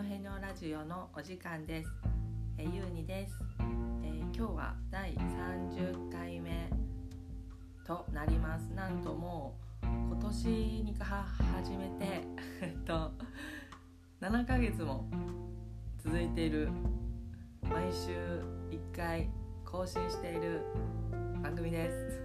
[0.00, 1.90] ョヘニョラジオのお時間です。
[2.56, 3.34] え、ゆうにです、
[4.02, 6.70] えー、今日は第30回目
[7.84, 8.62] となります。
[8.74, 10.48] なんともう今年
[10.84, 12.22] にか始めて
[12.62, 13.12] えっと
[14.22, 15.04] 7ヶ月も
[15.98, 16.70] 続いている
[17.62, 18.12] 毎週
[18.70, 19.28] 1回
[19.66, 20.62] 更新している
[21.42, 22.22] 番組です。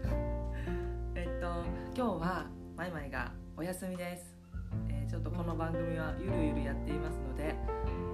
[1.13, 2.45] えっと今日は
[2.77, 4.34] マイマイがお休みです。
[5.15, 7.55] ちょっとこの番組はゆるゆるやっていますので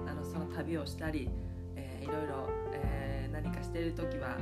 [0.06, 1.28] あのその旅をしたり、
[1.74, 4.36] えー、いろいろ、えー、何かしている時は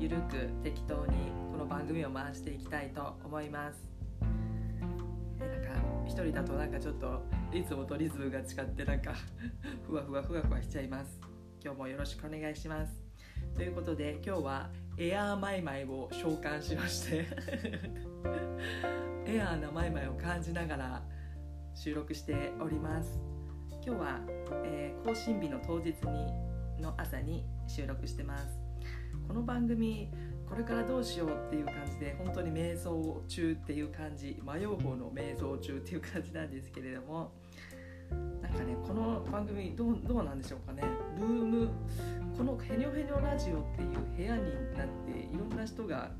[0.00, 3.90] ゆるく適当にこの番組を回していきたいと思います、
[5.40, 9.12] えー、なんか一人だとなんかちょっといつもとリズムが違ってなんか
[9.86, 11.20] ふわふわふわふわしちゃいます。
[11.62, 13.04] 今日もよろしくお願いします。
[13.54, 17.26] ということで今日はエアーマイマイを召喚しまして
[19.28, 21.15] エアーなマイマイを感じながら
[21.76, 23.20] 収録しております。
[23.84, 24.20] 今日は、
[24.64, 28.58] えー、更新日の当日にの朝に収録してます。
[29.28, 30.10] この番組
[30.48, 37.32] これからどうしようっていう感じで本当に瞑想中っていう感じ迷う方の瞑想中っていう感じなんですけれども
[38.40, 40.82] なんかねこの番組どうどうなんでしょうかね。
[41.18, 41.68] ルーム
[42.38, 44.42] この「ヘニョヘニョラジオ」っていう部屋に
[44.74, 46.10] なっていろんな人が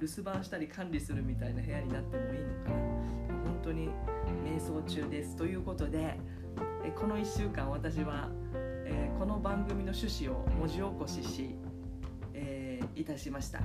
[0.00, 3.04] 留守番したり管理するみたいな部屋になってもいいのかな。
[3.44, 3.90] 本当に
[4.44, 6.18] 瞑想中ですということで
[7.00, 8.28] この1週間私は、
[8.84, 11.56] え、この番組の趣旨を文字起こしし、
[12.34, 13.60] えー、いたしました。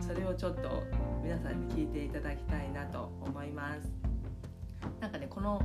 [0.00, 0.84] それをちょっと
[1.22, 3.92] 皆さんに聞いていただきたいなと思います。
[5.00, 5.60] なんかねこの、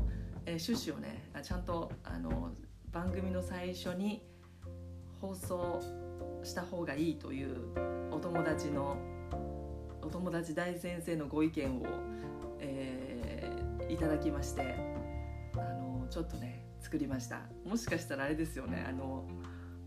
[0.46, 2.50] え、趣旨をねちゃんとあの
[2.92, 4.26] 番組の最初に
[5.22, 5.80] 放送
[6.44, 7.58] した方がいいという
[8.12, 8.98] お友達の
[10.02, 11.86] お友達大先生のご意見を、
[12.60, 13.07] えー、
[13.90, 14.76] いただきまして
[15.54, 17.42] あのちょっとね作りました。
[17.66, 19.28] もしかしたらあれですよねあの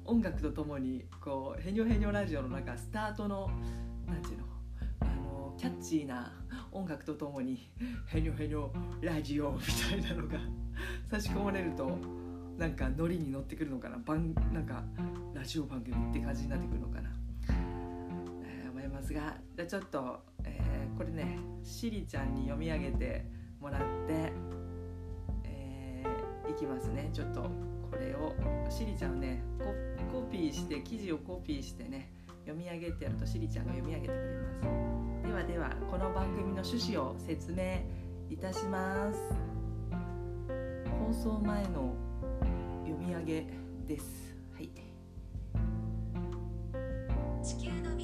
[0.05, 3.51] 音楽とともにこう「ヘニョヘニョラジオ」の中スタートの
[4.07, 4.45] 何ていうの
[5.01, 6.33] あのキャッチーな
[6.73, 7.71] 音楽とともに
[8.09, 10.39] 「ヘニョヘニョラジオ」みたいなのが
[11.09, 11.97] 差し込まれると
[12.59, 13.99] なんかノリに乗ってくるのかな。
[13.99, 14.83] 番なんか
[15.33, 17.11] ラジオ番組って感じになってくるのかな、
[18.45, 24.33] えー、思いますがじゃちょっと、えー、これねしりちゃんに読み上げてもらって
[26.51, 27.11] いきますね。
[27.13, 28.35] ちょっとこれを
[28.71, 29.43] しりちゃんをね
[30.13, 32.13] コピーして記事をコピーしてね
[32.45, 34.53] 読み上げてやるとしりちゃんが読み上げてくれま
[35.23, 35.29] す。
[35.29, 37.83] ではではこの番組の趣旨を説明
[38.31, 39.19] いたします。
[40.99, 41.95] 放送前の
[42.85, 43.47] 読み上げ
[43.87, 44.35] です。
[44.55, 44.71] はい。
[47.43, 47.97] 地球の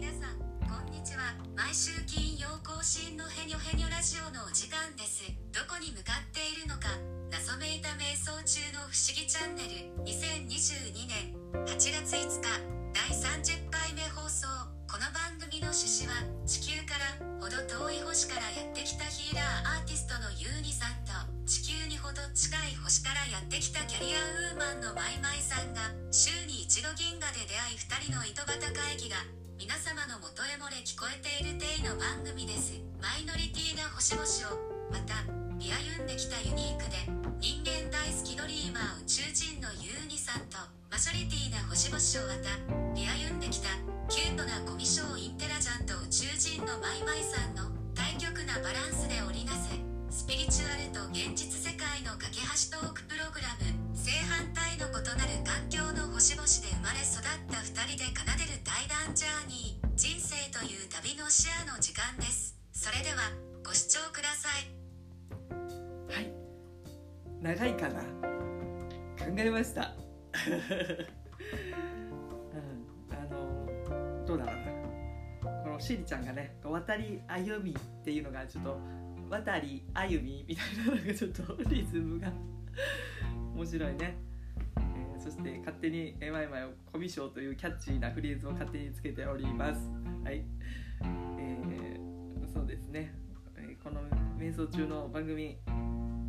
[1.57, 5.25] 毎週金曜更新のヘニョヘニョラジオのお時間です。
[5.57, 6.93] どこに向かっているのか
[7.33, 10.05] 謎めいた瞑想中の不思議チャンネル。
[10.05, 11.33] 2022年
[11.65, 12.61] 8月5日
[12.93, 14.45] 第30回目放送
[14.85, 21.17] この番組の趣旨は地球からほど遠い星からやってきたヒーラーアーティストのユーニさんと
[21.49, 24.21] 地球にほど近い星からやってきたキャリア
[24.53, 29.25] ウーマンのマイマイさんが週に一度銀河で出会い2人の糸端会議が
[29.57, 32.77] 皆様の元へ漏れ聞こえている体の番組です。
[33.01, 34.61] マイノリティな星々を
[34.93, 35.25] また
[35.57, 37.09] 見歩んできたユニークで
[37.41, 40.61] 人間大好きドリーマー宇宙人のユーニさんと
[40.93, 42.53] マジョリティな星々をまた
[42.93, 43.73] 見歩んできた
[44.13, 49.73] キュートなコミショインテラジャント宇宙人のマイマイさんの対極なバランスで織りなせ
[50.13, 53.86] スピリチュアルと現実世界の架け橋トークプログラム。
[54.07, 62.57] 正反対の異なる環境の星々で生まれ育った2人で奏でる対談ジャーニー人生という旅のシェアの時間です。
[62.71, 63.17] それでは
[63.67, 64.71] ご視聴ください。
[66.15, 66.31] はい。
[67.43, 68.01] 長いかな？
[69.19, 69.91] 考えました、
[70.47, 70.63] うん、
[73.11, 74.47] あのどうだ？
[74.47, 74.71] ろうな
[75.65, 78.79] このしりちゃんがね渡り歩みっていうのがちょっと
[79.29, 82.33] 渡り歩みみたいなのがちょっとリズムが。
[83.57, 84.19] 面白いね、
[84.77, 89.81] えー、そして勝手に「えまいまいをコミショというキャッチーなフレーズを勝手につけております。
[90.25, 90.45] はい、
[91.39, 93.15] えー、そうですね、
[93.57, 94.03] え、この
[94.39, 95.57] 瞑想中の番組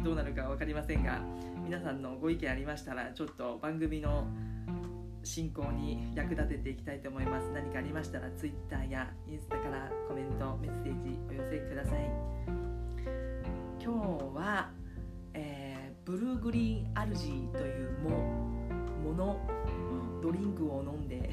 [0.01, 1.19] どうなるか分かりませんが
[1.65, 4.25] 皆さんのご意見ありましたらちょっと番組の
[5.23, 7.49] 進行に役立てていきたいと思います。
[7.53, 12.09] 何かありましたら Twitter やインスタからコメントメッセージお寄せください。
[13.83, 14.71] 今日は、
[16.07, 18.11] ブルーグリーンアルジーというも
[19.03, 19.37] もの
[20.23, 21.29] ドリンクを飲んで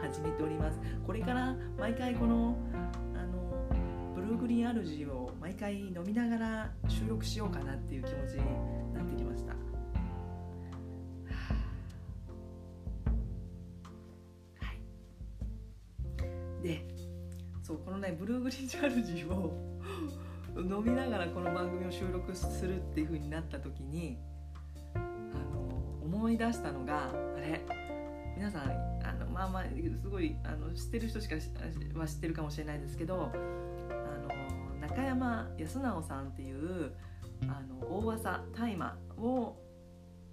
[0.00, 0.78] 始めております。
[1.04, 2.56] これから毎回この
[3.16, 3.68] あの
[4.14, 9.54] ブルーグリーンアルジーを毎回飲みながら収録しようかなっていう気持ちになってきました。
[16.62, 16.86] で
[17.60, 19.52] そうこのねブルーグリーンアルジーを
[20.62, 24.18] 飲みながらこの番組を収録するっていう風になった時に
[24.94, 25.68] あの
[26.02, 27.60] 思い出したのがあれ
[28.36, 28.62] 皆さん
[29.02, 29.64] あのまあまあ
[30.02, 31.36] すごいあの知ってる人しか
[31.98, 36.92] は知ってるかもしれないですけどあの中山康直さんっていう
[37.48, 39.56] あの大技大麻を、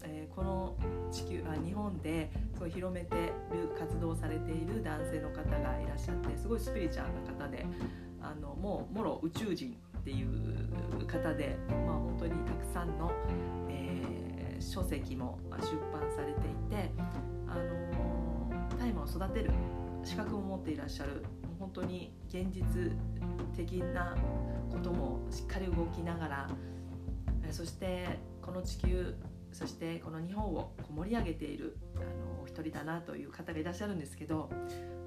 [0.03, 0.75] えー、この
[1.11, 7.65] 地球あ日本ですごい広めてる活動されている男性の方がいらっしゃってすごいスピリチュアルな方で
[8.21, 13.11] あのもうもろ宇宙人っていう方で、まあ、本当にたくさんの、
[13.69, 15.57] えー、書籍も出
[15.91, 16.91] 版されていて、
[17.45, 19.51] あの大麻を育てる
[20.05, 21.25] 資格も持っていらっしゃる
[21.59, 22.63] 本当に現実
[23.53, 24.15] 的な
[24.71, 26.47] こともしっかり動きながら
[27.51, 29.15] そしてこの地球
[29.51, 34.49] そしてこの日本を盛り上げているあのお一人だなという方がいらっしゃるんですけど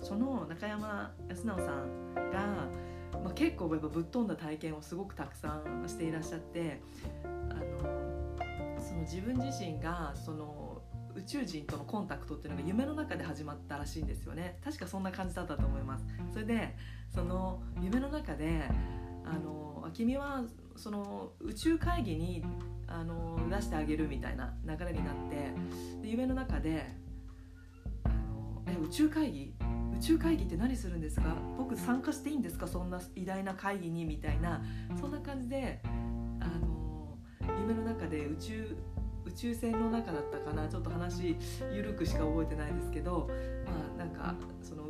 [0.02, 2.68] その中山康直さんが、
[3.22, 6.80] まあ、結構やっぱぶっ飛んだ体験をすごくたくさんしていらっしゃって
[7.22, 10.82] あのその自分自身がその
[11.14, 14.58] 宇宙人とのコンタクトっていうのが夢の中で始まったらしいんですよね。
[14.64, 16.04] 確かそんな感じだったと思います。
[16.32, 16.76] それで
[17.12, 18.62] その夢の中で
[19.24, 20.44] あの君は
[20.76, 22.44] その宇宙会議に
[22.86, 25.52] あの出してあげるみたいな流れになって
[26.02, 26.86] 夢の中で
[28.04, 29.54] あのえ宇宙会議？
[30.00, 31.36] 宙会議って何するんですか？
[31.56, 32.66] 僕参加していいんですか？
[32.66, 34.62] そんな偉大な会議にみたいな。
[35.00, 35.80] そんな感じで
[36.40, 37.16] あの
[37.60, 38.76] 夢の中で宇宙
[39.24, 40.68] 宇宙船の中だったかな？
[40.68, 41.36] ちょっと話
[41.72, 43.28] 緩くしか覚えてないですけど
[43.66, 44.84] まあなんかその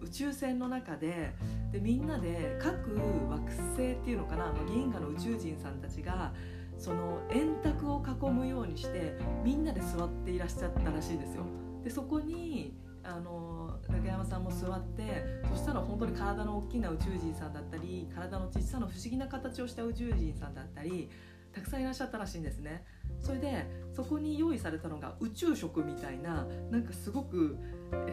[0.00, 1.34] 宇宙船の中で
[1.72, 2.96] でみんなで各
[3.30, 6.32] 惑星っていうのかな、まあ、銀河の宇宙人さんたちが
[6.78, 11.44] その円卓を囲むようにしてみんなで座っていらっしゃったらしいんですよ。
[11.82, 21.10] でそこにあの中山さんも座ってそしたら本当に体の大きな宇宙人さんだったり体の小さな不思議な形をした宇宙人さんだったり
[21.52, 22.84] たくさんいらっしゃったらしいんですね。
[23.22, 27.56] それでそこに用意されたのが宇宙食みたいななんかすごく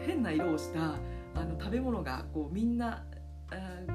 [0.06, 0.94] 変な色をした
[1.34, 3.04] あの食べ物がこうみんな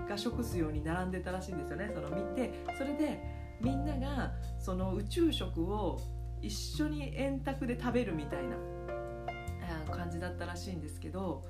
[0.07, 3.19] が食すように並んでたらしいんですよねその見てそれで
[3.59, 5.99] みんながその宇宙食を
[6.41, 8.55] 一緒に円卓で食べるみたいな
[9.89, 11.43] 感じだったらしいんですけど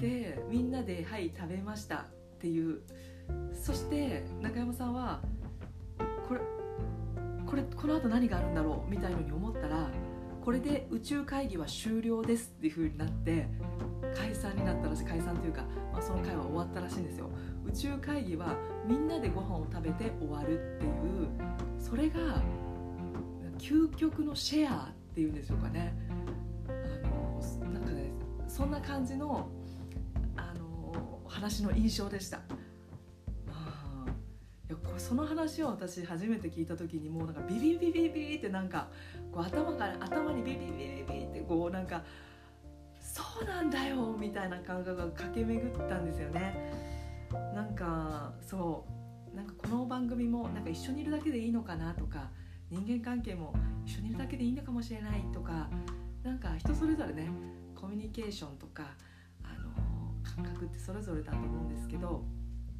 [0.00, 2.06] でみんなで「はい食べました」
[2.36, 2.80] っていう。
[3.52, 5.20] そして中山さんは
[6.28, 6.40] これ
[7.44, 8.90] これこのあと何があるんだろう？
[8.90, 9.90] みたいのに思ったら
[10.44, 12.52] これで宇宙会議は終了です。
[12.56, 13.48] っていう風になって
[14.14, 15.04] 解散になったらしい。
[15.04, 17.28] 解散というか、まあ、その会は終わったらしいんですよ。
[17.64, 18.56] 宇宙会議は
[18.86, 20.76] みんなでご飯を食べて終わる。
[20.76, 20.92] っていう。
[21.80, 22.42] それが
[23.58, 25.94] 究極のシェアっていうんでしょうかね。
[26.68, 26.72] あ
[27.64, 28.12] のなんかね
[28.46, 29.48] そんな感じの
[31.36, 32.38] 話の印象でした。
[32.38, 32.40] い
[34.70, 38.88] やこれその話を私初めて聞いた時にもうなんかビビビビビってなんか
[39.30, 42.02] こう頭から頭にビビビビビってこうなんか
[43.00, 46.72] そうなんだよみたいな感覚が駆け巡ったんですよね。
[47.54, 48.96] なんかそう。
[49.36, 52.30] なんかこの番組もなんか一緒にいるだけでいいのかなとか
[52.70, 53.52] 人間関係も
[53.84, 55.68] 一緒にいるだけでいいのかもしれないとか
[56.22, 57.28] なんか人それぞれね
[57.74, 58.94] コミュニケーションとか
[60.36, 62.24] 感覚ってそれぞれだと思うんですけど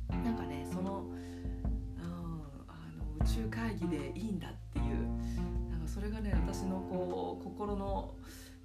[0.08, 1.04] なんかねその
[1.98, 8.14] あの宇宙会議でいいんだっていうなんかそれがね私のこう心の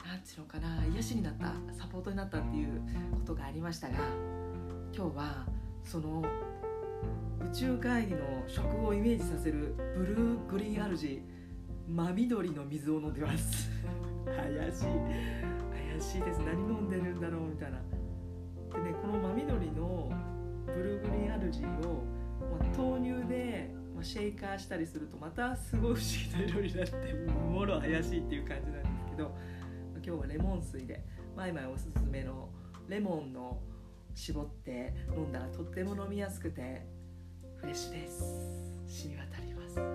[0.05, 2.81] 何て言うのかな癒しになったサポートになったっていう
[3.11, 3.95] ことがありましたが
[4.95, 5.45] 今日は
[5.83, 6.23] その
[7.51, 11.21] 宇宙会議の食をイメージさせるブルーグリーンアルジ
[11.87, 13.69] 真緑の水を飲んでます。
[14.25, 14.83] 怪しい。
[15.89, 16.39] 怪しいです。
[16.39, 17.79] 何飲んでるんだろうみたいな。
[18.73, 20.11] でねこの真緑の
[20.65, 22.03] ブルーグリーンアルジーを、
[22.59, 26.03] まあ、豆乳でまあシェイカーしたりするとまたすごい不思
[26.37, 27.13] 議な色になって
[27.49, 29.35] もろ怪しいっていう感じなんですけど
[30.03, 31.03] 今日はレモン水で
[31.35, 32.49] マイマイおすすめの
[32.87, 33.59] レモンの
[34.15, 36.85] 絞って飲んだらとっても飲みやすくて
[37.57, 38.23] フレッシュです。
[38.87, 39.79] 染み渡ります。
[39.79, 39.85] は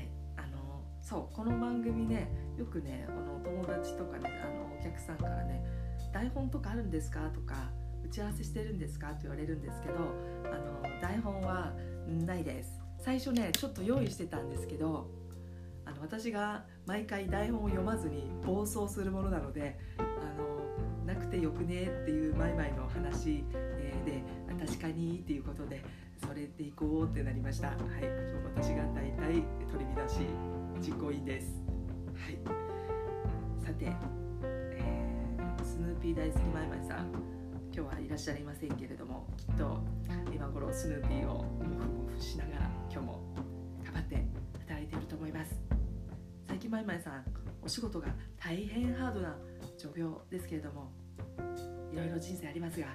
[0.00, 0.08] い。
[0.36, 5.62] あのそうこの番組ねよくねあのお友達とかねあのお客さんからね
[6.16, 7.28] 台本とかあるんですか？
[7.28, 7.54] とか
[8.02, 9.94] 打ち合わせしてるんですか?」って言われるんですけど
[10.50, 10.56] あ
[10.88, 11.74] の台本は
[12.24, 15.10] ないです最初ねちょっと用意してたんですけど
[15.84, 20.02] あの私が毎回台本を読まずに暴走するものなのであ
[20.40, 25.84] のなくてよくねっていうマイマイの話、えー、で確かにっていうことで
[26.26, 27.68] それでいこうってなりました。
[27.68, 27.76] はい
[28.56, 30.20] 私が大体取り乱し
[30.80, 31.62] 実行委員です
[32.14, 32.38] はい。
[33.62, 33.92] さて、
[35.96, 37.10] ヌーピー大好きマイマイさん
[37.74, 39.78] 今日はいらっしゃいませんけれどもきっと
[40.32, 43.20] 今頃スヌーピーをモフモフしながら今日も
[43.82, 44.26] 頑張って
[44.68, 45.58] 働いていると思います。
[46.46, 47.24] 最近まいまいさん
[47.62, 49.36] お仕事が大変ハードな
[49.78, 50.92] 状況ですけれども
[51.92, 52.88] いろいろ人生ありますが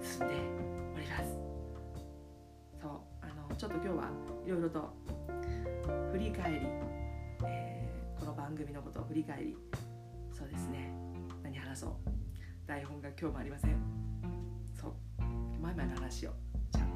[0.00, 0.34] 進んで
[0.96, 1.36] おります。
[2.80, 4.10] そうあのちょっと今日は
[4.46, 4.94] いろいろと
[6.12, 6.60] 振り返り、
[7.44, 9.56] えーこの番組のことを振り返り
[10.32, 11.05] そうですね。
[11.56, 11.90] 何話そう。
[12.66, 13.76] 台本が今日もありません。
[14.74, 14.92] そう。
[15.60, 16.32] マイマイの話を。
[16.70, 16.86] じゃあ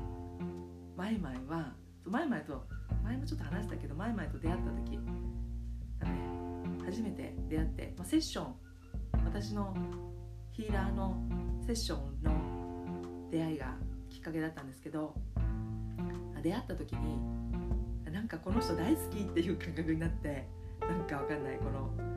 [0.96, 1.72] マイマイは
[2.04, 2.66] マイマイと
[3.02, 4.98] 前もちょっと話したけどマイマイと出会った時。
[4.98, 5.04] ね
[6.84, 8.54] 初めて出会って、まあ、セッション。
[9.24, 9.74] 私の
[10.50, 11.16] ヒーラーの
[11.66, 13.74] セッションの出会いが
[14.08, 15.14] きっかけだったんですけど。
[16.42, 17.18] 出会った時に
[18.10, 20.46] なんかこの人大好きっていう感覚になって。
[20.80, 21.58] なんかわかんない。
[21.58, 22.09] この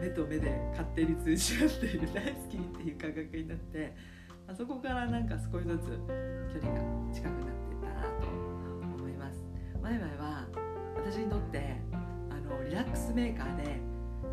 [0.00, 3.96] 目と目で勝手に通じ合っている大好きっていう感覚になって
[4.46, 5.82] あそこからなんか少しずつ
[6.52, 9.42] 距離が近くなってったなと思います。
[9.82, 10.46] 前々は
[10.96, 11.76] 私にとって
[12.30, 13.80] あのリラックスメーカーで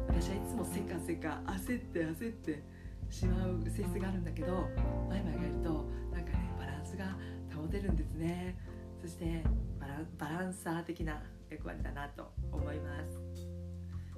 [0.08, 2.64] 私はいつもせかせか焦って焦って
[3.10, 4.68] しまう性質があるんだけど
[5.10, 7.18] 前々がいるとなんかねバランスが
[7.56, 8.58] 保てるんですね。
[9.02, 9.44] そして
[9.80, 13.20] バランバランサー的な役割だなと思います。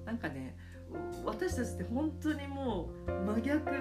[0.06, 0.56] なんかね
[1.26, 3.78] 私たちって本当にもう真逆考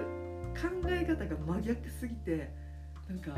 [0.87, 2.51] え方が真逆すぎて
[3.09, 3.31] なんか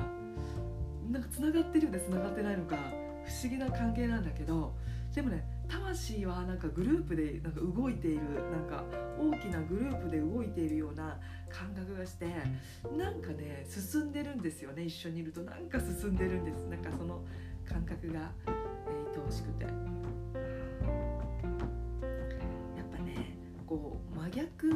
[1.11, 2.77] なんかつながってるようでつながってないのか。
[3.25, 4.73] 不思議な関係なんだけど
[5.13, 8.83] でもね魂はなんかグループでなんか動いているなんか
[9.19, 11.17] 大きなグループで動いているような
[11.49, 12.27] 感覚がして
[12.95, 15.41] なんかね進んでるんですよね一緒にいると。
[15.41, 16.65] なんか進んでるんです。
[16.67, 17.21] なんかその
[17.67, 19.65] 感覚が、えー、愛おしくて。
[23.75, 24.67] こう真逆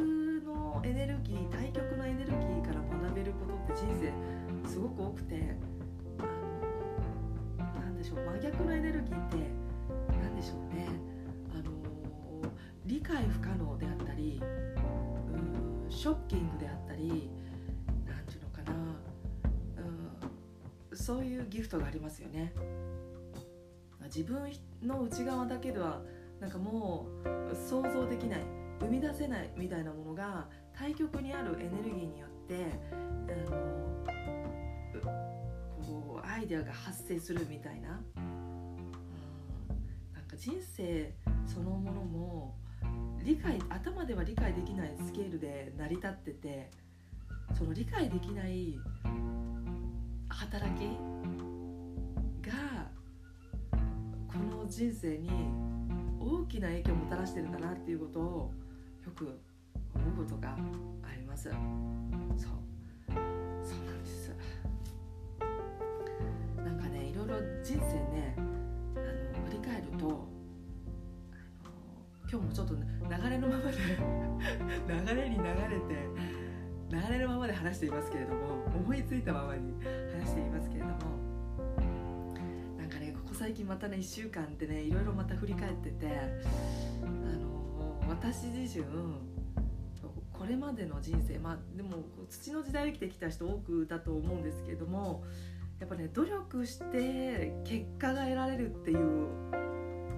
[0.44, 5.56] のエネルギー対極のエネルギーから学べることって人生すごく多くて
[7.58, 9.36] あのなんでしょう真逆のエネルギーって
[10.22, 10.86] なんでしょうね
[11.54, 11.72] あの
[12.84, 17.30] 理解不可能であったりうんショッキングであったり
[18.06, 18.74] なんていうのかな
[20.92, 22.52] うんそういうギフトがありますよね。
[24.04, 24.50] 自分
[24.82, 26.02] の内側だけでは
[26.40, 35.20] なんかもう想像できない生み出せないみたいなものが対極にあるエネルギーによってあの
[35.86, 38.00] こうアイデアが発生するみたいな、なん
[40.26, 41.12] か人生
[41.46, 42.54] そのものも
[43.22, 46.70] 理解頭では理解できないスケールで成り立ってて
[47.56, 48.78] その理解できない
[50.28, 50.84] 働き
[52.46, 52.88] が
[54.26, 55.28] この人生に
[56.18, 58.52] 大きな影響をもたらしてるんだなっていうことを
[59.04, 59.38] よく
[59.94, 60.56] 思うことが
[61.02, 61.44] あります。
[61.44, 61.52] そう。
[63.62, 64.34] そうなんです。
[66.56, 70.28] なんかねいろいろ人生ねあの振り返ると
[72.30, 73.78] 今日もちょっと流れのままで
[75.16, 76.40] 流れに流れて
[76.90, 79.72] 流れのままで話していますけれども思いついたままに
[80.12, 80.94] 話していますけれども
[82.78, 87.59] なんかねここ最近またね1週間ってねいろいろまた振り返っててあの
[88.10, 88.84] 私自身
[90.32, 95.22] これまでの人生まあでも土の時代を生きてきた人多くだと思うんですけれども
[95.78, 99.28] やっぱね努力して結果が得られるっていう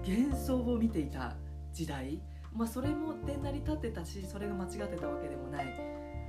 [0.07, 1.37] 幻想を見ていた
[1.73, 2.21] 時代
[2.55, 5.67] まあそれもで成り立ってたしそれが間違ってたわけでもない。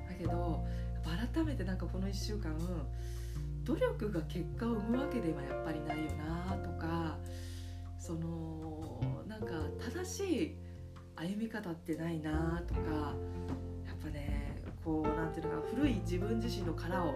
[0.08, 0.66] だけど
[1.34, 2.56] 改めてなんかこの1週間
[3.64, 7.18] 努力が結果を生むわけではやっぱりないよなとか
[7.98, 10.63] そのなんか正しい
[11.16, 12.82] 歩み方ってないなとか
[13.86, 17.16] やっぱねこうなんていうのか古い自分自身の殻をやっ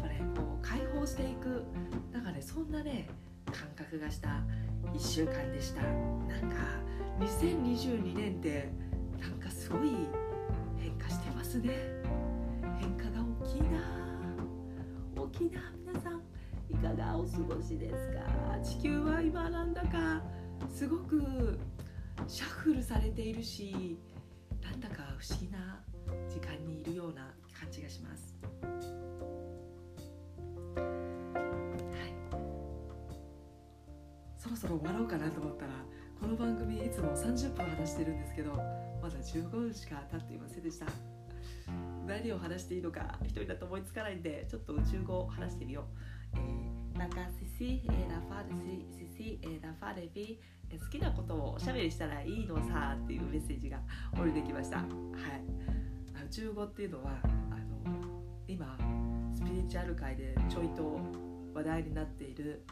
[0.00, 1.64] ぱねこう解放していく。
[2.12, 3.08] なんかねそんなね
[3.46, 4.44] 感覚がした
[4.92, 5.82] 1週間でした。
[5.82, 6.56] なんか
[7.20, 8.70] 2022年って
[9.20, 9.90] なんかすごい
[10.78, 11.70] 変化してますね。
[12.78, 13.80] 変化が大きいな。
[15.16, 16.22] 大きいな皆さん。
[16.70, 18.58] いかがお過ごしですか？
[18.62, 20.22] 地球は今なんだか
[20.72, 21.58] すごく
[22.28, 23.98] シャッフルされているし
[24.62, 25.82] なんだか不思議な
[26.28, 28.36] 時間にいるような感じがします。
[34.36, 35.72] そろそろ終わろうかなと思ったら
[36.20, 38.52] この番組いつも30分話してるんですけど
[39.00, 40.86] まだ15分しか経っていませんでした。
[42.06, 45.86] 何を話していいのか一人だと思いつかないんでちょっと宇宙語を話してみよ
[46.34, 50.38] う、えー、なんかシシ、えー、ラファで
[50.78, 53.78] 好きなことをおしゃべりしたらいいのさっていうメッセージが
[54.18, 54.78] 降りてきました。
[54.78, 54.86] はい。
[56.24, 58.02] 宇宙語っていうのはあの
[58.48, 58.76] 今
[59.34, 59.42] ス
[59.76, 60.98] HR 界でちょいと
[61.54, 62.64] 話題になっている、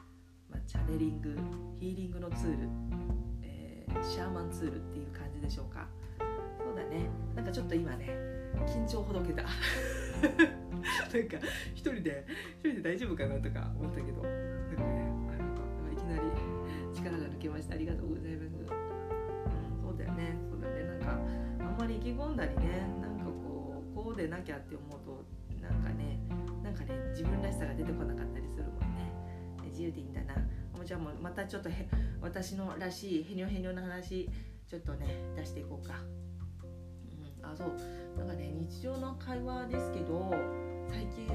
[0.49, 1.37] まあ、チャネリング
[1.79, 2.69] ヒーリングのツール、
[3.43, 5.87] えー、シャーマンツールっていう感じでしょうか。
[6.19, 7.09] そうだね。
[7.35, 8.09] なんかちょっと今ね
[8.67, 9.43] 緊張ほどけた。
[10.23, 11.37] なんか
[11.75, 12.27] 一人で
[12.59, 15.20] 一人で大丈夫かなとか思ったけどなんかね
[17.03, 17.75] 力が抜けました。
[17.75, 18.67] ありがとうございます、うん、
[19.83, 20.37] そうだよね。
[20.51, 20.85] そうだね。
[20.85, 21.19] なんか
[21.61, 25.25] あんまり意気込んだりねなんかこうこうでなきゃって思うと
[25.63, 26.21] なんかね
[26.63, 29.13] なんかね自分らしさが出てこなかったりするもんね。
[29.67, 30.35] 自由でいいんだな。
[30.75, 31.89] もうじゃあもうまたちょっとへ
[32.21, 34.29] 私のらしいへにょへにょの話
[34.67, 35.95] ちょっとね出していこうか。
[37.41, 37.47] うん。
[37.47, 37.73] あそう。
[38.19, 40.35] なんかね日常の会話ですけど
[40.89, 41.27] 最近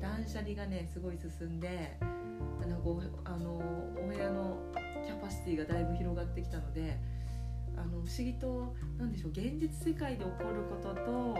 [0.00, 2.04] 断捨離がねすごい進んであ
[2.66, 3.56] のごあの
[3.98, 4.56] お部屋の
[5.04, 6.98] キャパシティがだいぶ広がってきたので
[7.76, 11.38] あの不思議と何でしょう現実世界で起こることと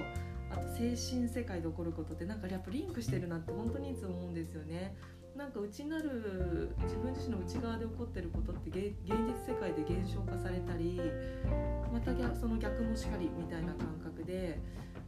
[0.50, 4.96] あと精神世界で起こることってなんかやっぱリンクしてるなって本当にいつも思うんですよね。
[5.36, 11.00] なんか内なる自分自身の内側で起こってることって現実世界で現象化されたり
[11.92, 14.60] またその逆もしかりみたいな感覚で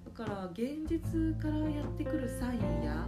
[0.05, 3.07] だから現実からやってくるサインや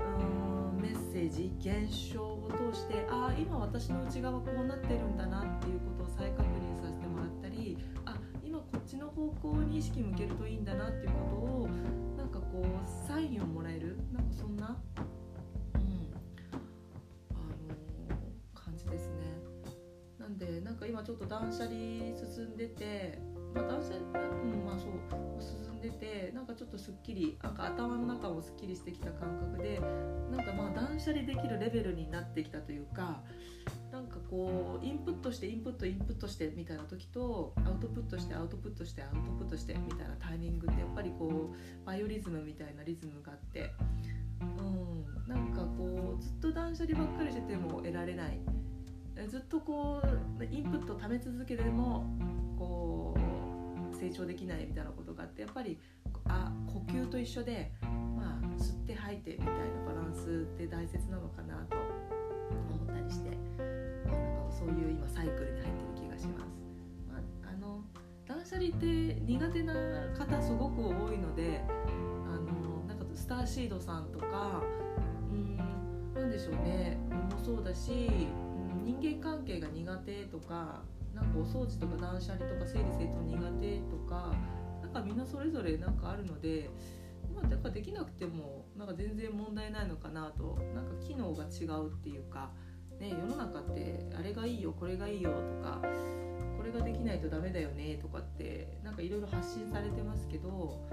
[0.00, 11.68] うーんメッセージ現象を通してああ今私の内側こうなってるんだなっていうことを再確認させてもらったりあ今こっちの方向に意識向けるといいんだなっていうことを
[12.16, 14.76] なんかこうサインをもらえるなんかそんな、
[15.74, 16.12] うん
[17.30, 17.50] あの
[18.54, 19.32] 感じですね。
[20.18, 21.74] なんでなんか今ちょっと断捨離
[22.16, 23.18] 進んでて、
[23.54, 24.90] まあ、断捨離うんまあそう
[26.82, 29.80] すっきりなんか頭の中もすっきりしてきた感覚で
[30.30, 33.22] なんかまあ断捨離できるレベルになってきたというか
[33.92, 43.72] なんかこうインプットしてインプットインプットしてみたいな時とアウトプットしてアウトプットしてアウトプットしてみたいなタイミングってやっぱりこうバイオリズムみたいなリズムがあって。
[44.40, 48.40] うん、なんかこうずっと断捨離ばっかりしてても得られない
[49.28, 50.02] ずっとこ
[50.40, 52.04] うインプットを貯め続けても
[52.58, 55.78] こう成長できないみたいなことがあってやっぱり
[56.26, 57.72] あ呼吸と一緒で、
[58.16, 59.54] まあ、吸って吐いてみたいな
[59.86, 61.76] バランスって大切なのかなと
[62.74, 63.30] 思ったりして、
[64.06, 66.62] まあ、なんかそういう今サイクルに入ってる気がします。
[67.08, 67.84] まあ、あの
[68.26, 68.86] 断捨離って
[69.20, 69.74] 苦手な
[70.18, 74.62] 方すごく多いのであのなんかスターシードさんとか
[75.30, 75.56] うん
[76.14, 76.98] なんでしょうね
[77.32, 78.10] もそうだし
[78.84, 80.82] 人間関係が苦手とか
[81.14, 84.34] なんかお掃除とか断捨離とか整理整頓苦手とか
[84.92, 86.70] かみんなそれぞれなんかあるので。
[87.34, 92.50] まあ、だからできなくてもなんか全然問題ないのかなとなんか機能が違うっていうか、
[93.00, 95.80] ね、世の中ってあれがいいよこれがいいよとか
[96.56, 100.86] これができないとダメだよねとかってなんかいろいろ発信されてますけど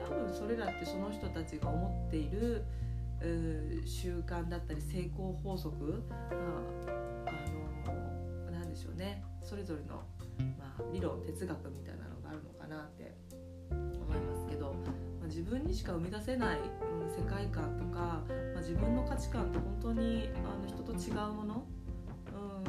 [0.00, 2.64] 多分それらってその人たちが思っている
[3.86, 6.34] 習慣だったり成功法則ああ
[8.50, 10.02] のなんでしょうねそれぞれの、
[10.58, 13.14] まあ、理論哲学みたいなのがあるのかなって、
[15.32, 18.20] 自分にしか生み出せない、うん、世界観とか、
[18.52, 21.64] まあ、自分の価値観って本当にあの人と違うもの、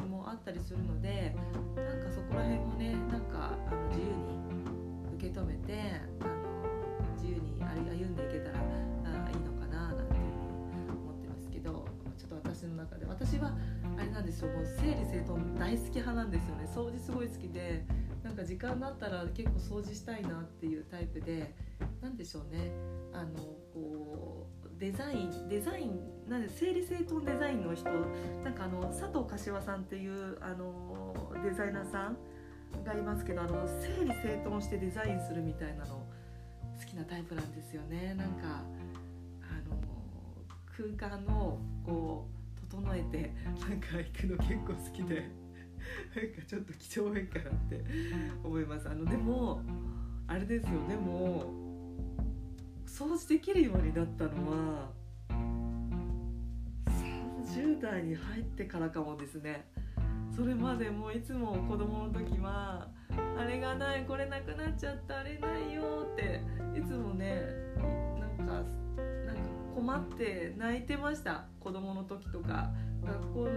[0.00, 1.36] ん、もあったりするので
[1.76, 4.40] なんかそこら辺もねなんかあの自由に
[5.16, 10.16] 受け止めてあの自由に歩んでいけたらあいいのかななんて
[10.88, 11.84] 思ってますけど
[12.16, 13.52] ちょっと私の中で私は
[13.98, 16.66] あれなんですよもう整理整頓大好き派なんですよね。
[16.74, 17.84] 掃除すごい好きで
[18.24, 21.54] なんか時間があったら結構掃除したいなっていうタイプで
[22.00, 22.72] なんでしょうね。
[23.12, 23.34] あの
[23.72, 27.90] こうデザインデザインなんで整理整頓デザインの人
[28.42, 32.16] なんかあの佐藤柏さんっていうあのデザイナーさん
[32.82, 36.06] がいますけどあの整理整頓してデザインするみたいなの
[36.80, 38.14] 好きなタイプなんですよね。
[38.14, 38.62] なんか
[39.42, 39.76] あの
[40.76, 45.43] 空間をこう整えてなんか行くの結構好きで。
[46.14, 47.84] なんかちょっと几帳面かなって
[48.42, 48.88] 思います。
[48.88, 49.62] あのでも
[50.26, 50.70] あれですよ。
[50.88, 51.52] でも
[52.86, 54.90] 掃除できるようになったのは
[57.48, 59.66] 30代に入ってからかもですね。
[60.34, 62.88] それまでもいつも子供の時は
[63.38, 66.40] あれがないこれなくなっちゃったあれないよって
[66.76, 67.40] いつもね
[68.38, 68.64] なんか
[69.74, 71.46] 困って泣いてました。
[71.58, 72.70] 子供の時とか。
[73.04, 73.48] 学校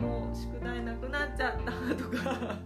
[0.00, 2.58] の宿題なくなっちゃったとか。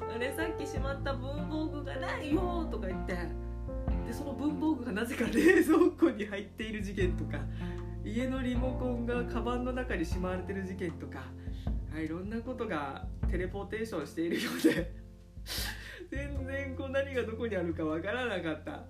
[0.14, 3.14] あれさっきしまった文房具がないよとか言って。
[4.06, 7.38] でその文房具がなぜか冷蔵庫に入っている事件とか。
[8.04, 11.24] 家のリモコンがカバンの中にしまわれてる事件とか。
[11.96, 14.94] いろんなことがテレポーテーションしているようで。
[16.10, 18.84] 全然こう何がどこにあるかわからなかった。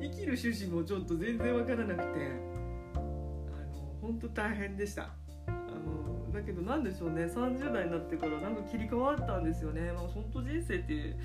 [0.00, 2.58] 生きる趣旨もちょっと全然わからなくて。
[2.94, 5.10] あの本当大変でした。
[5.46, 7.24] あのだけどなんでしょうね。
[7.24, 11.16] 30代になってからなんか切り替わったんですよね、まあ、本当人生って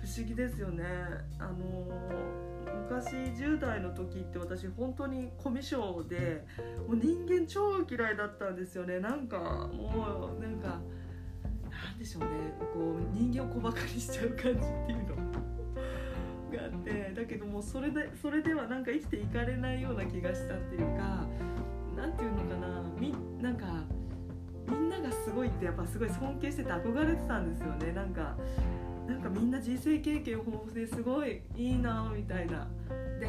[0.00, 0.84] 不思議ですよね。
[1.38, 1.54] あの
[2.88, 6.44] 昔10代の時って私本当にコミュ障で
[6.86, 8.98] もう人間超嫌いだったんですよね。
[9.00, 9.38] なんか
[9.72, 12.28] もうなんかなんでしょうね。
[12.74, 15.61] こう人間を小バカにしちゃう感じっていうの。
[16.52, 21.26] があってだけどもそれでそれではなんか生きていかれないような気がしたっていうか
[21.96, 23.66] なんていうのかなみなんか
[24.68, 27.92] みんながすごいってやっぱすごい尊敬してて憧れてたんですよね。
[27.92, 28.36] なんか
[29.06, 32.68] なんかみんな人生経験豊富ですごいいいなみたいな。
[33.18, 33.28] で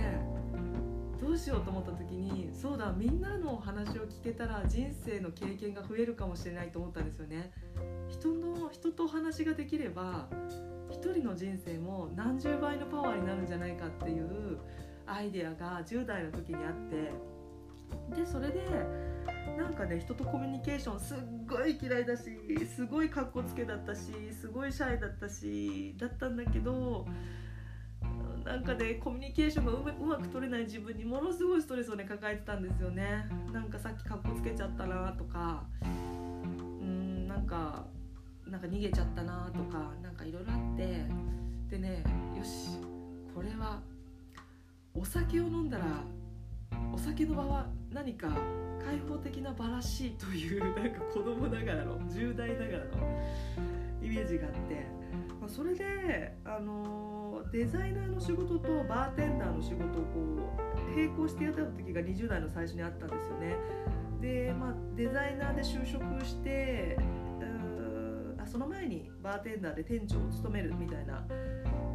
[1.20, 7.52] どうしようと思った時にそうだみんなの話を聞けたら人生の経験が増えるかもしれないと思ったんですよね。
[8.10, 10.28] 人の人と話ができれば
[10.94, 14.60] 一人の人生も何十倍のパワーになるんじゃないかっていう
[15.08, 17.12] アイデアが10代の時にあって。
[18.16, 18.64] でそれで
[19.56, 22.24] なんかね人とコミュニケーションすっごい嫌いだし
[22.76, 27.06] すごいかっこつけだったしすごいシャイだったしだったんだけど
[28.44, 33.30] なんかねコミュニケーションがうまうまく取れない自分にものすごいストレスをね抱えてたんですよね。
[33.54, 35.64] なんかさっきかっこつけちゃったなとか。
[35.84, 35.86] う
[36.86, 37.86] んなんか
[38.54, 40.86] なんか逃げちゃったなとかなんかいろいろあって
[41.72, 42.04] でね
[42.38, 42.78] よし
[43.34, 43.82] これは
[44.94, 45.86] お酒を飲んだら
[46.94, 48.28] お酒の場は何か
[48.86, 52.92] 開放的な場らしいという なんか子供ながらの10代ながらの
[54.04, 54.86] イメージがあって、
[55.42, 63.56] まあ、それで、あのデザイナーの仕事とバーテンダーの仕事をこう並行してやってた時が20代の最初にあったんですよね。
[64.22, 66.98] で、まあ、デザイナーで就職して
[68.54, 71.26] その前にバーテンダーで店長を務めるみたいな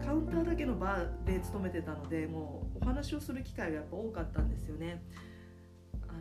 [0.05, 5.01] カウンターだけのバーで勤めてたのでもうお話をする機会がやっぱ多かったんですよね。
[6.09, 6.21] あの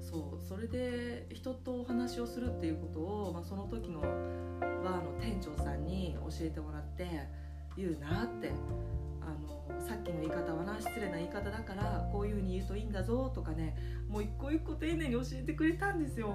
[0.00, 4.10] そうそれで人とお話をするっていうことを、まあ、その時のバー
[5.04, 7.06] の店長さんに教えてもらって
[7.76, 8.50] 言うなって
[9.20, 13.76] あのさっきの言い方はな失礼な言い方だからこういう風に言うといいんだぞとかね
[14.08, 16.34] もう一個一個丁寧に教えてくれたんですよ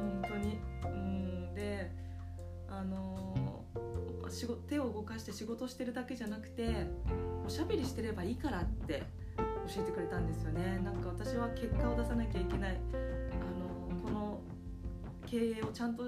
[0.00, 0.58] 本当に。
[0.84, 1.54] うん。
[1.54, 1.90] で
[2.68, 3.64] あの
[4.28, 6.86] 仕事手を動かして仕事してるだけじゃなくて
[7.44, 9.02] おしゃべりしてればいいからって
[9.74, 10.80] 教えてくれたんですよね。
[10.84, 12.78] なんか私は結果を出さなきゃいけない。
[12.92, 14.40] あのこの
[15.26, 16.04] 経営をちゃんと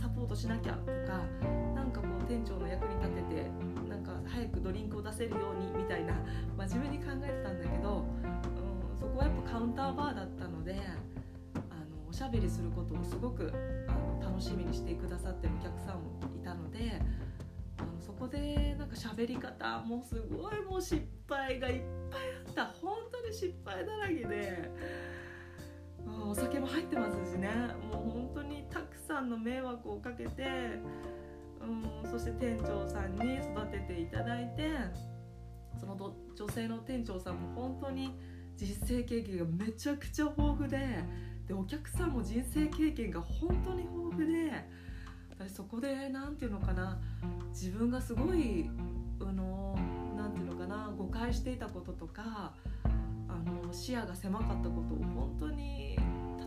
[0.00, 1.22] サポートしなきゃとか
[1.74, 3.50] なんかこう店長の役に立てて
[3.88, 6.14] なんか早くドリンクを出せるようにみたいな
[6.58, 8.04] 真面目に考えてたんだけど、
[8.92, 10.76] うん、そこはやっぱカウンターバーだったので
[12.16, 13.52] しゃべりすることをすごく
[13.86, 16.98] あの楽しみにしてくださってるお客さんもいたので
[17.76, 24.70] あのそこでなんか喋り方もすごいもう失敗がいっぱいあった本当に失敗だらけで。
[26.06, 27.48] うんお酒も入ってますしね
[27.90, 30.44] もう本当にたくさんの迷惑をかけて、
[31.60, 34.70] うん、そして店長さんに育てていただいて
[35.78, 38.16] そのど女性の店長さんも本当に
[38.56, 40.78] 実生経験がめちゃくちゃ豊富で
[41.46, 44.52] でお客さんも人生経験が本当に豊富で
[45.38, 46.98] 私そこで何て言うのかな
[47.50, 48.68] 自分がすごい
[49.20, 49.78] あの
[50.16, 52.52] なていうのかな誤解していたこととか
[52.92, 53.32] あ
[53.66, 55.98] の視野が狭かったことを本当に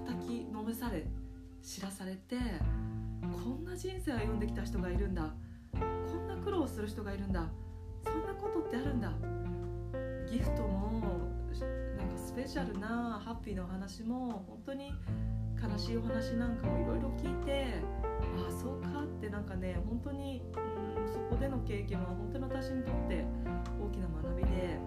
[0.06, 1.06] 叩きのめされ
[1.62, 2.38] 知らされて
[3.22, 5.34] こんな人生を歩んできた人がいるんだ
[5.74, 7.48] こんな苦労する人がいるんだ
[8.04, 9.12] そんなことってあるんだ
[10.32, 10.90] ギフトも
[12.30, 14.94] スペシャルなハッピーなお話も本当に
[15.60, 17.66] 悲しいお話なんかもいろいろ聞いて
[18.38, 23.26] ああそうかってなんかね本当に、うん、そこでの経験は本当に私にとって
[23.82, 24.78] 大きな学びで。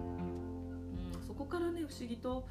[1.17, 2.47] うん、そこからね不思議と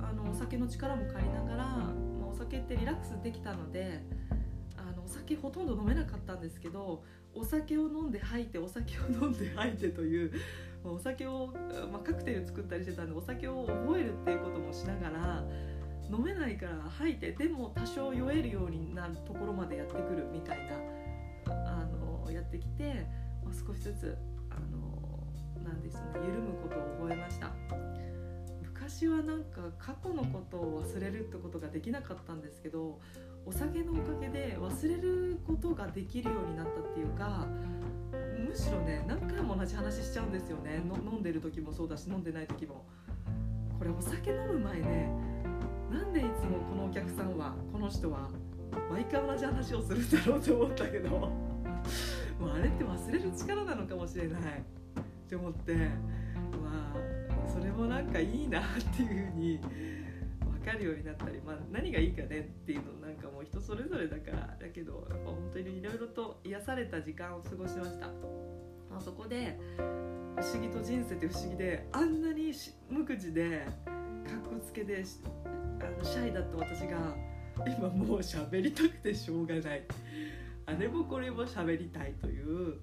[0.00, 4.04] あのお酒の力も借りながら、まあ、お酒ってリラックスできたので
[4.76, 7.02] あのお酒ほとんど飲めなかったんですけど
[7.34, 10.32] お酒を飲んで吐いてお酒を飲んで吐いてという、
[10.88, 11.48] まあお酒を、
[11.92, 15.44] まあ、カクテル作ったりしてたんでお酒を覚えるっていうこともしながら
[16.10, 21.84] 飲めないから吐いてでも多少酔えるようになるところまでやってくるみたいなあ
[22.24, 23.06] のやってきて、
[23.44, 24.18] まあ、少しずつ
[24.50, 27.52] あのなんですね緩むことを覚えました。
[28.62, 32.98] 昔はなんか過去のことを忘れるってことができなかったんですけど
[33.44, 37.46] お酒のおかげで忘れることができるようになったっていうか
[38.58, 40.82] しろね何回も同じ話しちゃうんですよね。
[40.84, 42.84] 飲んでる時もそうだし飲んでない時も。
[43.78, 45.10] これお酒飲む前ね
[45.88, 48.28] なんでいつもこのお客さんはこの人は
[48.90, 51.10] 毎回同じ話をするんだろうって思ったけど。
[52.38, 54.40] もうあれって忘れる力なのかもしれない。
[54.40, 55.74] って思って。
[56.62, 58.62] まあそれもなんかいいなっ
[58.96, 59.60] ていうふうに
[60.58, 68.08] 分かるようになったり、まあ、何がいいかねっていうのなんかもう人それぞれだからだけどやっぱ本当にいろいろと癒された時間を過ごしました。
[68.90, 69.82] まあ、そこで不
[70.40, 72.52] 思議と人生って不思議であんなに
[72.88, 75.04] 無口でかっこつけで
[75.44, 77.14] あのシャイだった私が
[77.66, 79.82] 今もう喋りたくてしょうがない
[80.66, 82.80] あれもこれも喋りたいという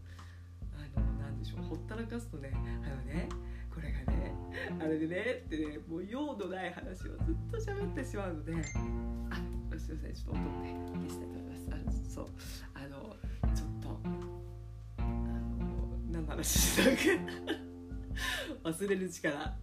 [0.95, 2.57] あのなんでしょうほったらかすとねあ
[2.89, 3.29] のね
[3.75, 4.33] これがね
[4.79, 8.55] あれでねってねもう用のない話をずっと喋ってしまうのであ
[9.77, 11.83] すいませんちょっと音をね消したいと思い。
[11.85, 12.27] ますあそう。
[12.73, 13.15] あの
[13.53, 13.99] ちょっと
[14.97, 15.05] あの
[16.09, 16.91] 何の話したか。
[18.63, 19.57] 忘れる力。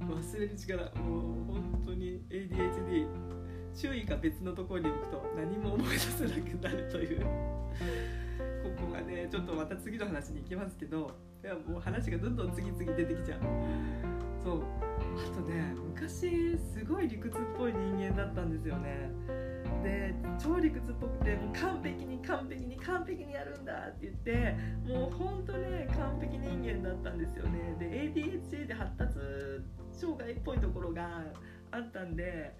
[0.00, 0.84] 忘れる力。
[0.96, 3.06] もう本当に ADHD
[3.74, 7.20] 注意が別のところに置くと何も思い出せなくなるという。
[7.20, 13.40] ここがねちょっとまた次の話に行きますけどいやもう話がどんどん次々出てきちゃう。
[14.42, 14.62] そう。
[15.16, 19.10] あとね昔すごい理屈っぽい人間だったんですよね。
[19.82, 27.76] で超理屈っぽくてもう完璧に完璧に完璧にやるんだって言ってもうほんとね完璧人間だったんですよね。
[27.78, 29.14] で ADHD で発達
[29.92, 31.22] 障害っぽいところが
[31.70, 32.56] あったんで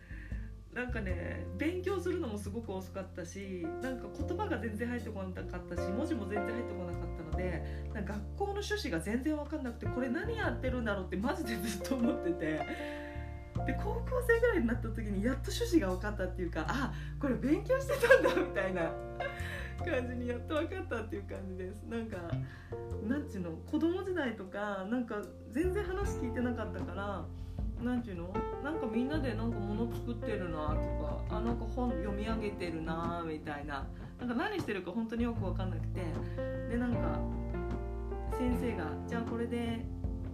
[0.73, 7.63] なんかね勉強するのもすごく遅かったしなんか言葉が全然入ってこなかったし文字も全然入ってこなかったので
[7.95, 12.61] 学校の趣旨が全然分かんなくてこれ何やってるんだろうってマジでずっと思ってて。
[13.67, 18.93] で高校生ぐらいになった時にやっと趣旨が分かったっていうかあこれ勉強してたんだみたいな
[19.85, 22.17] 感じにやっと分かったっていう感じですなんか
[23.07, 25.17] なんちゅうの子供時代とかなんか
[25.51, 27.25] 全然話聞いてなかったから
[27.83, 33.87] なんていうのなんかみんなでなんか物作ってるなとかあなんか本読み上げてるなみたいな
[34.19, 36.03] なんか何してるか本当によく分かんなくて。
[36.71, 37.19] でなんか
[38.37, 39.85] 先生がじゃあこれで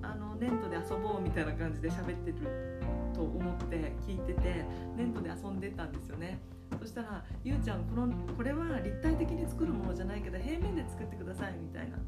[0.03, 2.83] あのネントで遊ぼうみたいな感じで喋ってる
[3.15, 4.65] と思って聞いてて
[4.97, 6.41] ネントで遊んでたんですよね。
[6.81, 11.99] そしたら「ゆうちゃんこのこれは立体的に作るものじゃないけど平面で作ってください」みたいな。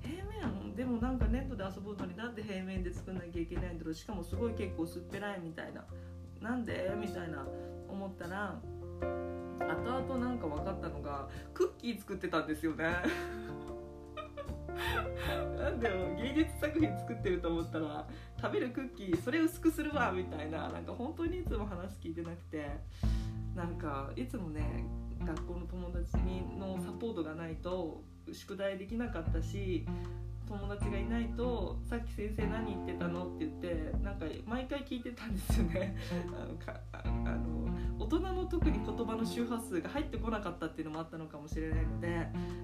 [0.00, 0.74] 平面？
[0.76, 3.94] でもなんかネットで遊ぶのになんで平面で作んなきゃいけないんだろう。
[3.94, 5.84] しかもすごい結構薄っぺらいみたいな。
[6.40, 6.90] なんで？
[6.98, 7.44] みたいな
[7.88, 8.58] 思ったら
[9.60, 12.84] 後々なんか分かったのがクッキー作ってたんですよね
[15.58, 18.06] なんでも芸術作品作ってると思ったら
[18.40, 22.66] 食べるクッキーそれ薄くするわみたいななんか本当にいつも話聞いてなくて
[23.54, 24.84] なんかいつもね
[25.24, 29.86] 学校の友達にのサポートがないと宿題できなかったし
[30.48, 35.96] 友達がいないと「さっき先生何言ってたの?」って言ってなんか毎回聞いてたんですよね
[36.40, 37.71] あのかあの
[38.18, 42.08] 人の特に言葉の周波数が入ってこなかったっていうのもあったのかもしれないので、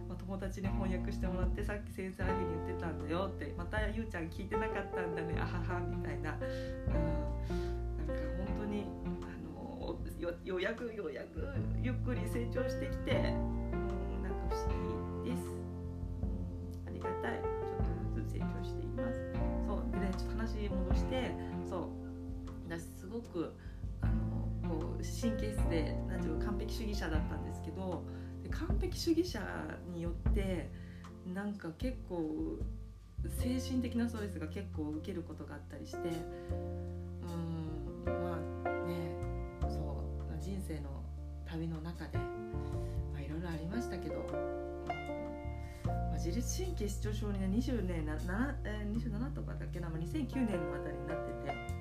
[0.08, 8.84] まあ、友達に翻訳してもらってさっき先生ああいうふうに言ってたんだよってまたゆうちゃん聞いてなかったんだねあははみたいな、うん、なんか本当に
[9.22, 9.96] あの
[10.44, 11.48] ようやくようやく
[11.82, 15.42] ゆっくり成長してきて、うん、なんか不思議です。
[16.86, 19.18] ありがたいちょっとずつ成長しています
[19.66, 20.38] そうで、ね、ちょっと。
[20.38, 21.30] 話戻して
[21.68, 21.88] そう
[22.68, 23.52] 私すごく
[24.68, 28.04] あのこう神経質で何ていうか完璧主義者だったんですけど
[28.50, 29.40] 完璧主義者
[29.92, 30.70] によって
[31.34, 32.58] なんか結構
[33.26, 39.12] 精神的なストレスが結構受けることがあったりしてうんまあね
[39.62, 41.02] そう人生の
[41.44, 42.18] 旅の中で
[43.18, 44.24] いろいろありましたけど
[46.14, 48.14] 自律神経失調症にね20年な
[48.64, 51.77] えー、27とかだっけな、まあ、2009年のあたりになってて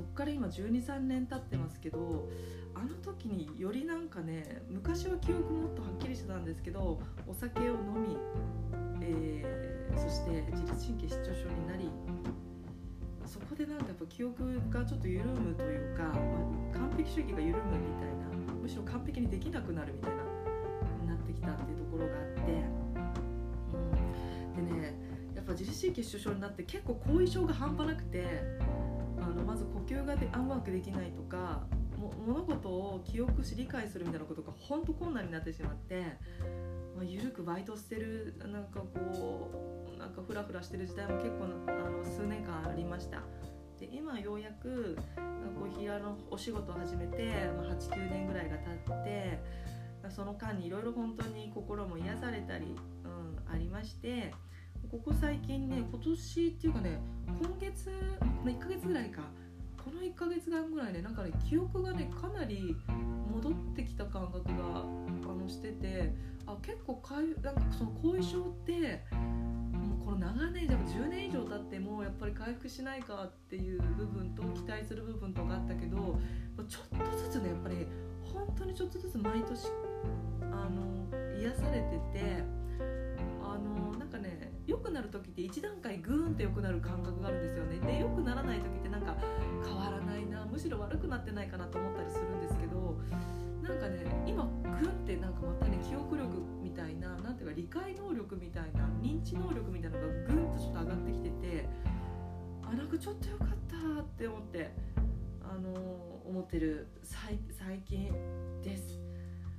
[0.00, 2.26] そっから今123年経ってますけど
[2.74, 8.16] あの時によりなんかね昔は記憶もっとはっきりしてたんですけどお酒を飲み、
[9.02, 11.90] えー、そして自律神経失調症になり
[13.26, 22.80] そこでなんかやっぱ記憶がちょっと緩むというか、まあ、完璧主義が緩むみたいなむしろ完璧にできなくなるみたいななってきたっていうところがあって。
[24.56, 24.94] でね
[25.34, 28.26] やっぱ自律神経失調症になって結構後遺症が半端なくて
[30.00, 31.62] まず呼吸がでうまくできないとか
[31.98, 36.02] も物事を記憶し理解するみたいなことが本当困難になってしまって、
[36.96, 43.22] まあ、緩くバイトしてるなんかこうなんかフラフラしてる時代も結構あの数年間ありました。
[43.78, 44.96] で今ようやく
[45.58, 49.42] こう平のお仕事を始めて、まあ、89年ぐらいが経って
[50.10, 54.34] その間にいろいろ本当に心も癒されたり、うん、ありまして
[54.90, 57.90] ここ最近ね今年っていうかね今月
[58.44, 59.22] 1ヶ月ぐらいか
[59.84, 62.76] この1ヶ月間ぐらいねなんかね記憶がねかなり
[63.32, 66.12] 戻ってきた感覚があのしてて
[66.46, 69.04] あ結構かいなんかその後遺症って
[70.04, 76.18] この長年でも10年以上経ってもやっぱり回復しないかっていう部分と期待する部分とかあったけど
[76.68, 77.86] ちょっとずつねやっぱり
[78.34, 79.68] 本当にちょっとずつ毎年
[80.42, 80.90] あの
[81.40, 82.42] 癒されてて
[83.42, 84.09] あのなんかね
[84.70, 87.80] 良くなる時って1段階グーンって良くなる感覚があるんですよね。
[87.80, 89.16] で良くならない時ってなんか
[89.64, 92.96] 変わらないなむしろ悪くなってないかなと思ったりするんですけど
[93.62, 96.28] なんかね今グンってなんかまたね記憶力
[96.62, 101.68] みたいななんていうか理解能力みたいな認知能力みたいなのがグンとちょっと上がってきてて
[102.62, 104.70] あなんかちょっとよかったって思って
[105.42, 105.74] あの
[106.24, 107.36] 思ってる最
[107.84, 108.12] 近
[108.62, 109.00] です。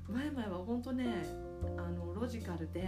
[0.07, 1.50] 前々は本当ね
[2.31, 2.81] ジカルで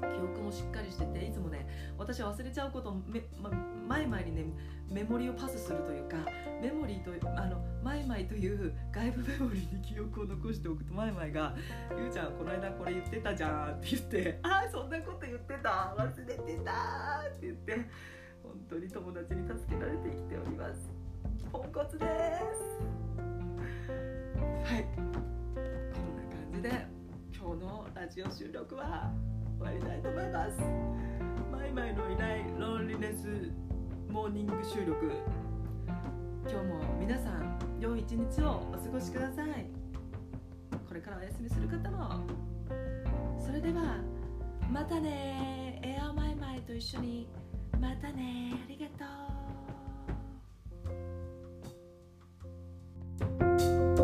[0.00, 1.66] 記憶もしっかりしてていつもね
[1.98, 3.50] 私は忘れちゃうことをめ、ま、
[3.86, 4.44] 前々にね
[4.88, 6.16] メモリをパスするというか
[6.62, 11.54] メモリーとあのマイマイという外部メモリーに記憶を残しておくとマイマイが
[11.98, 17.72] 「ゆうちゃんこの間これ言ってたじゃん」って言って「ああそんなこと言ってた忘れてた」って言って
[18.42, 20.90] 本当に友達に助けられて生きております。
[21.52, 22.86] ポンコツです。
[24.64, 24.84] はい。
[24.96, 26.95] こんな感じで。
[27.46, 29.12] このラジオ収録は
[29.60, 30.58] 終わりたいと思います。
[31.52, 33.52] マイマイのいないロンリネス
[34.10, 35.12] モーニング収録。
[36.50, 39.70] 今日も皆さん良い一日をお過ごしください。
[40.88, 42.26] これからお休みする方も。
[43.38, 44.00] それでは
[44.68, 45.80] またね。
[45.84, 47.28] エアマイマイと一緒に。
[47.80, 48.60] またね。
[48.64, 49.04] ありがと
[53.92, 53.95] う。